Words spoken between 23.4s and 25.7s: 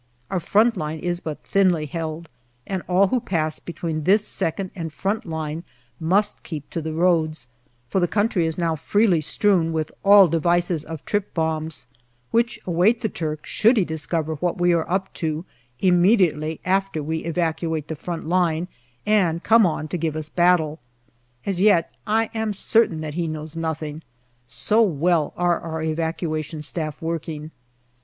nothing, so well are